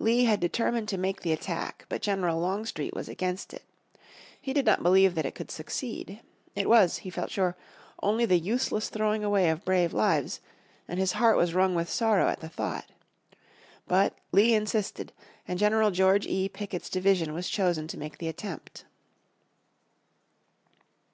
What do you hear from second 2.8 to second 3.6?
was against